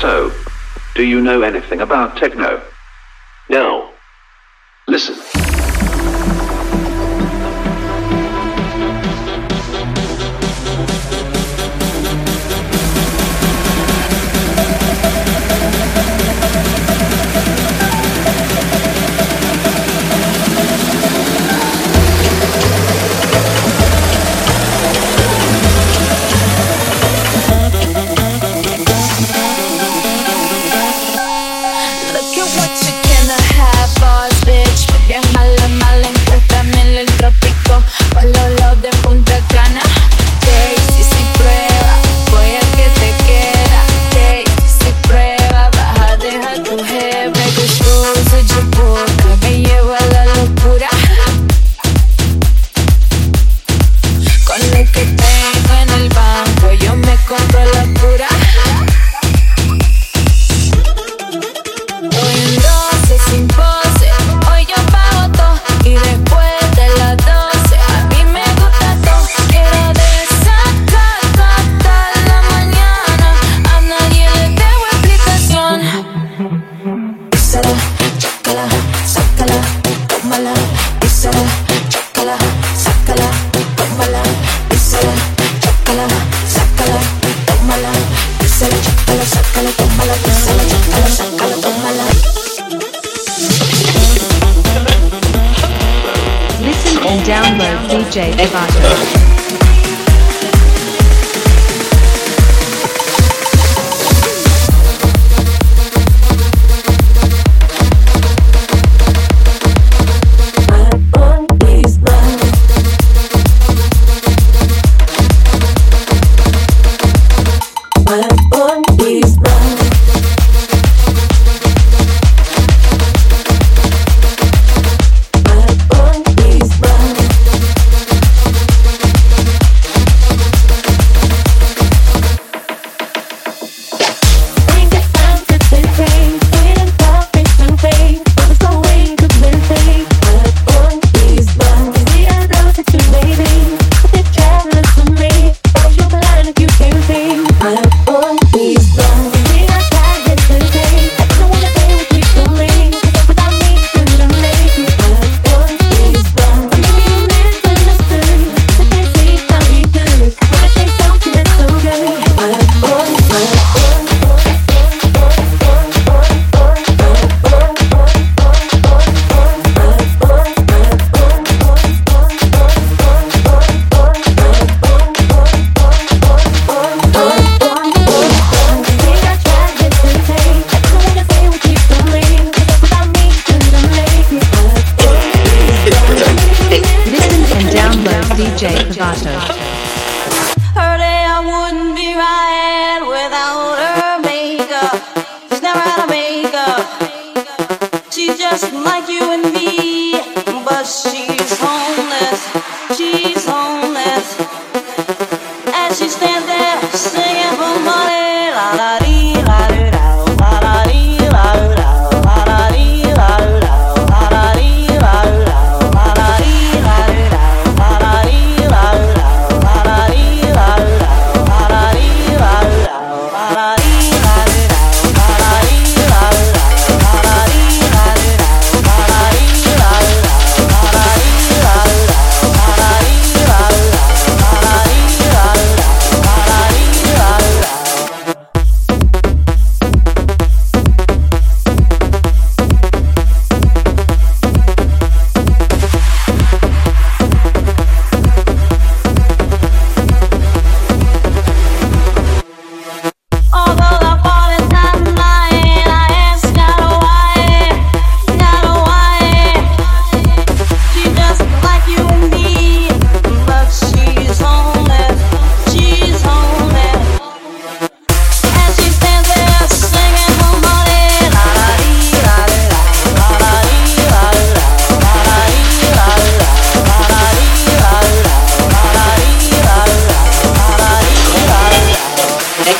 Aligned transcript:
So, 0.00 0.32
do 0.96 1.04
you 1.04 1.20
know 1.20 1.42
anything 1.42 1.80
about 1.80 2.16
techno? 2.16 2.60
No. 3.48 3.88
Listen. 4.88 5.21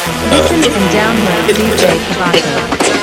Listen 0.03 0.57
and 0.65 0.91
download 0.91 1.47
DJ 1.55 1.97
Pivatto. 2.09 3.02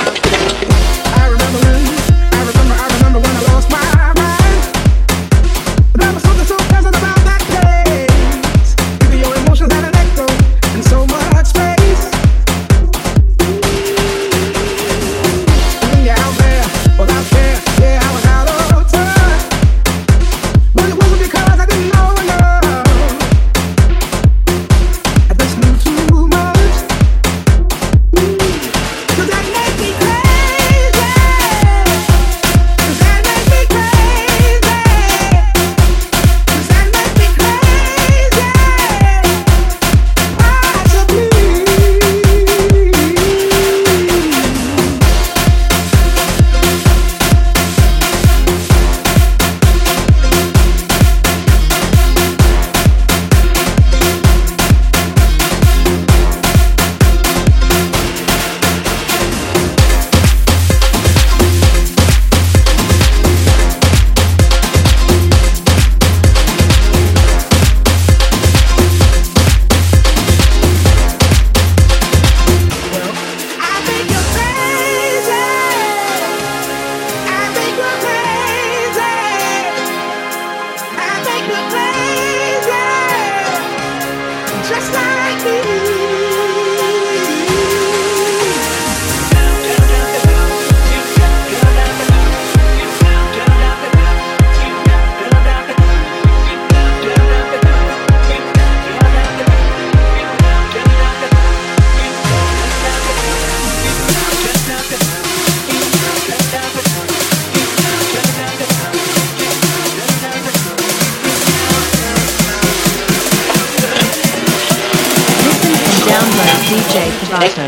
Download 116.20 116.60
DJ 116.68 117.12
Pivatto. 117.22 117.64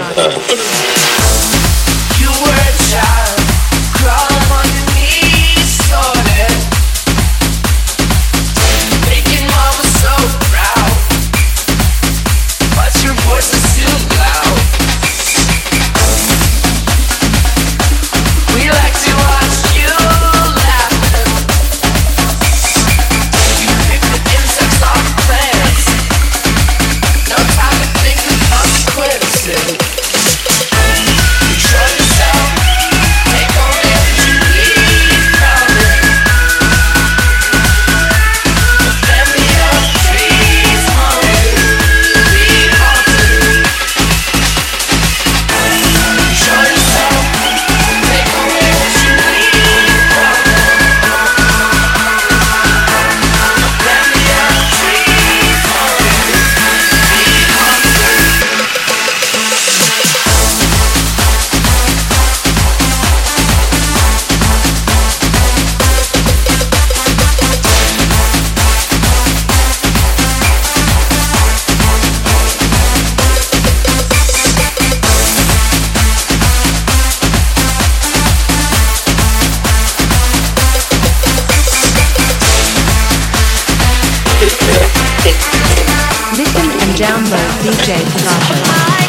You 2.20 2.32
were 2.44 2.52
a 2.52 2.72
child. 2.92 3.31
DJ 87.64 88.06
Prasha. 88.24 89.01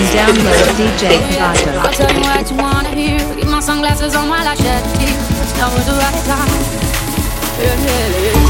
and 0.00 0.08
download 0.16 0.68
DJ 0.78 1.18
Pivatto. 1.28 1.76
I'll 1.78 1.92
tell 1.92 2.12
you 2.12 2.20
what 2.20 2.50
you 2.50 2.56
wanna 2.56 2.94
hear. 2.94 3.18
Keep 3.34 3.48
my 3.48 3.60
sunglasses 3.60 4.14
on 4.14 4.28
while 4.28 4.46
I. 4.46 4.54
Now 5.58 5.68
the 5.84 5.92
right 5.92 6.24
time. 6.24 6.62
Yeah, 7.60 7.74
yeah, 7.84 8.32
yeah. 8.32 8.49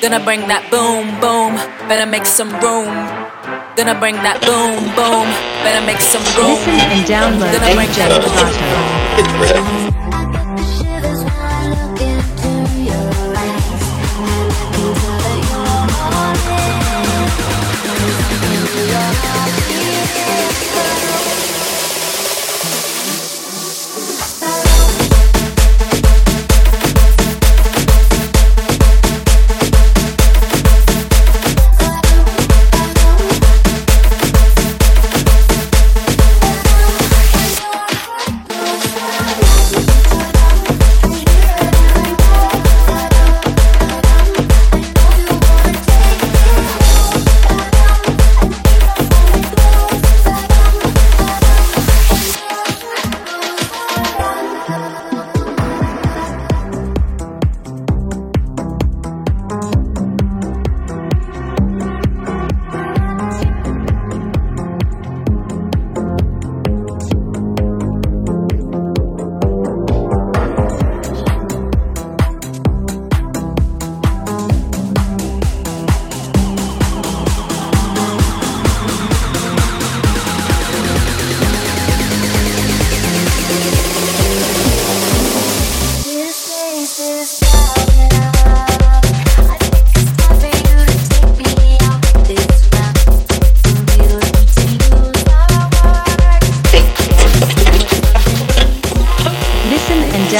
Gonna 0.00 0.18
bring 0.24 0.40
that 0.48 0.68
boom, 0.70 1.06
boom. 1.20 1.54
Better 1.88 2.06
make 2.10 2.26
some 2.26 2.50
room. 2.60 2.90
Gonna 3.76 3.98
bring 3.98 4.16
that 4.16 4.40
boom, 4.42 4.84
boom. 4.98 5.26
Better 5.64 5.84
make 5.86 6.00
some 6.00 6.22
room. 6.36 6.58
Listen 6.58 6.80
and 6.90 7.06
download 7.06 7.52
Gonna 7.52 7.74
bring 7.74 7.92
that 7.96 8.10
boom. 9.56 9.81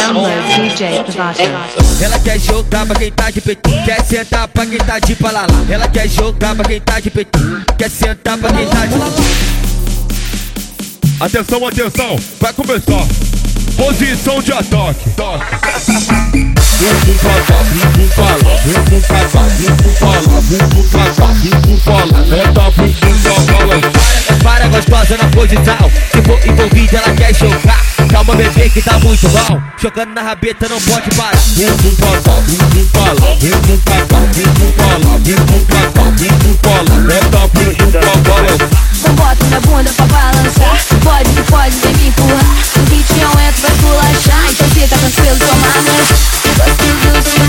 Download 0.02 0.35
DJ 0.56 1.04
Pravato. 1.04 1.42
Ela 2.02 2.18
quer 2.18 2.40
jogar 2.40 2.85
pra 2.87 2.97
quem 2.97 3.12
tá 3.12 3.30
de 3.30 3.40
peito, 3.40 3.71
quer 3.85 4.04
sentar 4.04 4.49
pra 4.49 4.66
quem 4.66 4.78
tá 4.78 4.99
de 4.99 5.14
palalá. 5.14 5.47
Ela 5.71 5.88
quer 5.88 6.09
jogar 6.09 6.56
pra 6.56 6.64
quem 6.64 6.80
tá 6.80 6.99
de 6.99 7.11
peito, 7.11 7.38
quer 7.78 7.90
sentar 7.90 8.37
pra 8.38 8.52
quem 8.52 8.66
tá 8.66 8.87
de 8.87 8.94
Atenção, 11.21 11.68
atenção, 11.68 12.18
vai 12.40 12.52
começar. 12.52 13.06
Posição 13.76 14.42
de 14.42 14.52
ataque. 14.52 15.11
Toque. 15.16 15.44
Cá, 15.61 15.78
bumbum 15.78 17.14
pra 18.14 18.25
lá, 18.25 18.38
bumbum 18.64 19.00
pra 19.02 19.21
cá, 19.28 19.42
bumbum 19.56 19.94
pra 19.99 20.09
lá, 20.09 20.40
bumbum 20.40 20.88
pra 20.88 21.04
cá, 21.14 21.26
bumbum 21.26 21.78
pra 21.78 21.94
lá. 21.94 22.52
Bota 22.52 22.82
bumbum 22.82 23.18
pra 23.23 23.66
balançar. 23.66 24.38
Para 24.42 24.68
gostosa 24.68 25.16
na 25.16 25.28
posição, 25.28 25.90
se 26.12 26.23
for 26.23 26.38
envolvida 26.47 26.97
ela 26.99 27.14
quer 27.14 27.35
jogar. 27.35 27.91
Calma, 28.12 28.37
bebê, 28.37 28.69
que 28.69 28.83
tá 28.83 28.99
muito 28.99 29.26
bom. 29.31 29.62
Jogando 29.81 30.12
na 30.12 30.21
rabeta, 30.21 30.69
não 30.69 30.78
pode 30.83 31.09
parar. 31.16 31.35
Vem 31.57 31.66
com 31.66 31.97
pala, 31.97 32.40
vem 32.47 32.59
com 32.59 32.87
pala, 32.92 33.37
vem 33.40 33.52
com 33.52 33.78
cacá, 33.78 34.19
vem 34.35 34.45
com 34.45 34.73
pala, 34.73 35.19
vem 35.19 35.37
com 35.37 35.64
cacá, 35.64 36.11
vem 36.19 36.33
pro 36.38 36.54
pala. 36.57 37.00
Meta 37.00 37.49
pro 37.49 37.75
pala, 37.75 38.16
balança. 38.28 38.69
Então 38.99 39.14
bota 39.14 39.45
minha 39.47 39.61
bunda 39.61 39.92
pra 39.95 40.07
balançar. 40.07 40.78
Pode, 41.02 41.42
pode, 41.50 41.76
vem 41.78 41.95
me 41.97 42.09
empurrar. 42.09 42.57
O 42.76 42.81
beat 42.90 43.11
não 43.19 43.33
entra 43.40 43.61
pra 43.62 43.71
pulachar. 43.81 44.45
Então 44.50 44.69
fica 44.69 44.88
tranquilo, 44.88 45.38
toma 45.38 45.66
né? 45.66 45.83
do 47.23 47.41